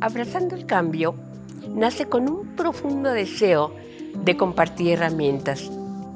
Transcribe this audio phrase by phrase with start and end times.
[0.00, 1.16] Abrazando el cambio
[1.74, 3.74] nace con un profundo deseo
[4.14, 5.70] de compartir herramientas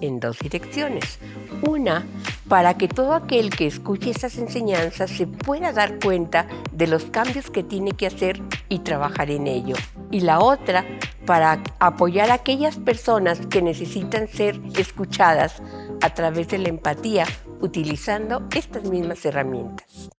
[0.00, 1.18] en dos direcciones.
[1.66, 2.06] Una,
[2.48, 7.50] para que todo aquel que escuche esas enseñanzas se pueda dar cuenta de los cambios
[7.50, 9.74] que tiene que hacer y trabajar en ello.
[10.12, 10.84] Y la otra,
[11.26, 15.62] para apoyar a aquellas personas que necesitan ser escuchadas
[16.00, 17.26] a través de la empatía
[17.60, 20.10] utilizando estas mismas herramientas.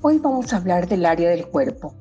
[0.00, 1.94] Hoy vamos a hablar del área del cuerpo.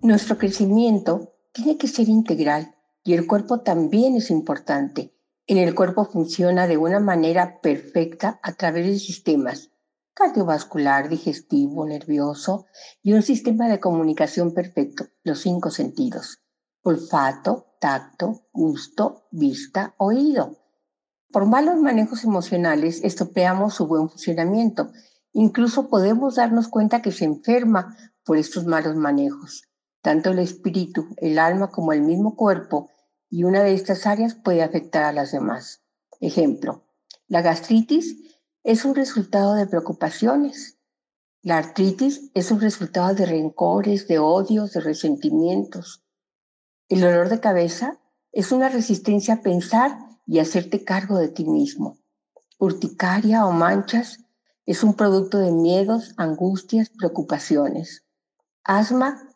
[0.00, 5.12] Nuestro crecimiento tiene que ser integral y el cuerpo también es importante.
[5.48, 9.72] En el cuerpo funciona de una manera perfecta a través de sistemas
[10.14, 12.66] cardiovascular, digestivo, nervioso
[13.02, 16.42] y un sistema de comunicación perfecto, los cinco sentidos,
[16.82, 20.58] olfato, tacto, gusto, vista, oído.
[21.30, 24.92] Por malos manejos emocionales estropeamos su buen funcionamiento.
[25.32, 29.68] Incluso podemos darnos cuenta que se enferma por estos malos manejos.
[30.02, 32.90] Tanto el espíritu, el alma como el mismo cuerpo
[33.30, 35.82] y una de estas áreas puede afectar a las demás.
[36.20, 36.84] Ejemplo,
[37.28, 38.16] la gastritis
[38.62, 40.78] es un resultado de preocupaciones.
[41.40, 46.04] La artritis es un resultado de rencores, de odios, de resentimientos.
[46.88, 47.98] El dolor de cabeza
[48.32, 51.98] es una resistencia a pensar y hacerte cargo de ti mismo.
[52.58, 54.21] Urticaria o manchas
[54.64, 58.04] es un producto de miedos, angustias, preocupaciones.
[58.64, 59.28] Asma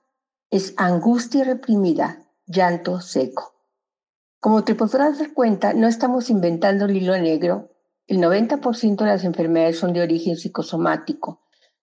[0.50, 3.54] es angustia reprimida, llanto seco.
[4.38, 7.72] Como te podrás dar cuenta, no estamos inventando el hilo negro.
[8.06, 11.42] El 90% de las enfermedades son de origen psicosomático.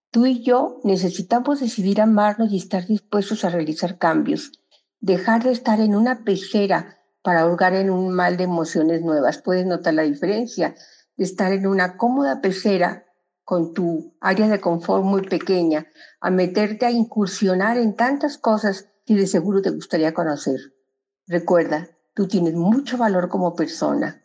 [0.09, 4.53] Tú y yo necesitamos decidir amarnos y estar dispuestos a realizar cambios.
[5.01, 9.39] Dejar de estar en una pecera para ahogar en un mal de emociones nuevas.
[9.39, 10.75] Puedes notar la diferencia
[11.17, 13.05] de estar en una cómoda pecera
[13.43, 15.87] con tu área de confort muy pequeña,
[16.21, 20.59] a meterte a incursionar en tantas cosas que de seguro te gustaría conocer.
[21.27, 24.23] Recuerda, Tú tienes mucho valor como persona.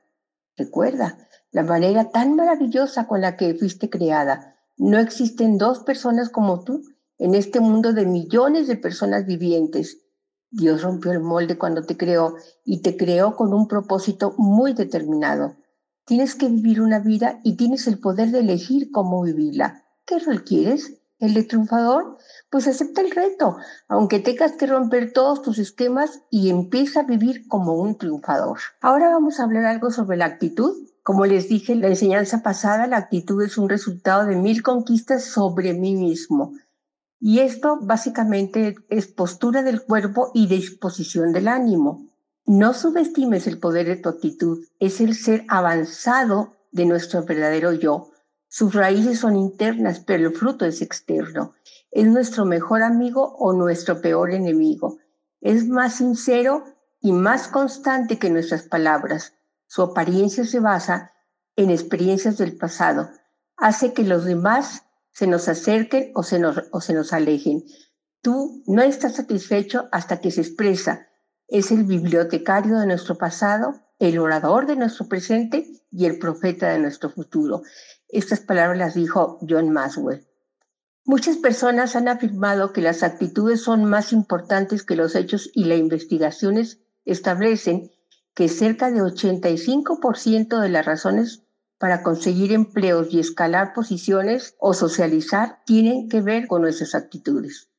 [0.56, 1.16] Recuerda
[1.50, 4.56] la manera tan maravillosa con la que fuiste creada.
[4.76, 6.82] No existen dos personas como tú
[7.16, 10.02] en este mundo de millones de personas vivientes.
[10.50, 15.56] Dios rompió el molde cuando te creó y te creó con un propósito muy determinado.
[16.08, 19.84] Tienes que vivir una vida y tienes el poder de elegir cómo vivirla.
[20.06, 21.02] ¿Qué rol quieres?
[21.18, 22.16] ¿El de triunfador?
[22.50, 23.58] pues acepta el reto,
[23.88, 28.58] aunque tengas que romper todos tus esquemas y empieza a vivir como un triunfador.
[28.80, 30.74] Ahora vamos a hablar algo sobre la actitud.
[31.02, 35.24] Como les dije en la enseñanza pasada, la actitud es un resultado de mil conquistas
[35.24, 36.54] sobre mí mismo.
[37.20, 42.08] Y esto básicamente es postura del cuerpo y disposición del ánimo.
[42.48, 48.10] No subestimes el poder de tu actitud, es el ser avanzado de nuestro verdadero yo.
[48.48, 51.54] Sus raíces son internas, pero el fruto es externo
[51.90, 54.98] es nuestro mejor amigo o nuestro peor enemigo.
[55.40, 56.64] Es más sincero
[57.00, 59.34] y más constante que nuestras palabras.
[59.66, 61.12] Su apariencia se basa
[61.56, 63.10] en experiencias del pasado.
[63.56, 67.64] Hace que los demás se nos acerquen o se nos, o se nos alejen.
[68.20, 71.07] Tú no estás satisfecho hasta que se expresa.
[71.48, 76.78] Es el bibliotecario de nuestro pasado, el orador de nuestro presente y el profeta de
[76.78, 77.62] nuestro futuro.
[78.06, 80.26] Estas palabras las dijo John Maswell.
[81.06, 85.78] Muchas personas han afirmado que las actitudes son más importantes que los hechos y las
[85.78, 87.92] investigaciones establecen
[88.34, 91.44] que cerca de 85% de las razones
[91.78, 97.70] para conseguir empleos y escalar posiciones o socializar tienen que ver con nuestras actitudes.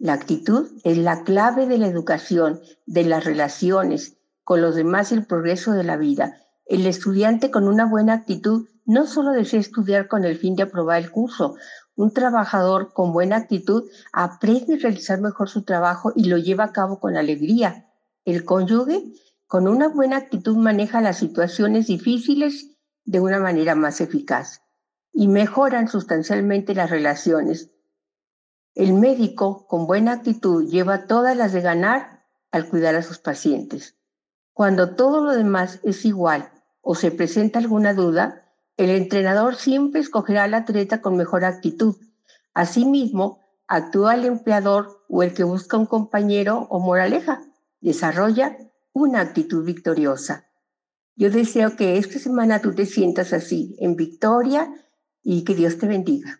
[0.00, 5.14] La actitud es la clave de la educación, de las relaciones con los demás y
[5.14, 6.38] el progreso de la vida.
[6.66, 10.98] El estudiante con una buena actitud no solo desea estudiar con el fin de aprobar
[10.98, 11.54] el curso
[12.00, 16.72] un trabajador con buena actitud aprende a realizar mejor su trabajo y lo lleva a
[16.72, 17.92] cabo con alegría.
[18.24, 19.12] El cónyuge
[19.46, 24.62] con una buena actitud maneja las situaciones difíciles de una manera más eficaz
[25.12, 27.70] y mejoran sustancialmente las relaciones.
[28.74, 33.96] El médico con buena actitud lleva todas las de ganar al cuidar a sus pacientes.
[34.52, 36.50] Cuando todo lo demás es igual
[36.80, 38.44] o se presenta alguna duda,
[38.76, 41.96] el entrenador siempre escogerá al atleta con mejor actitud.
[42.54, 47.42] Asimismo, actúa el empleador o el que busca un compañero o moraleja.
[47.80, 48.56] Desarrolla
[48.92, 50.46] una actitud victoriosa.
[51.16, 54.72] Yo deseo que esta semana tú te sientas así, en victoria,
[55.22, 56.39] y que Dios te bendiga.